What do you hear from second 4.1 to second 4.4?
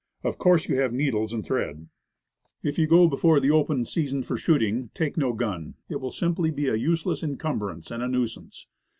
for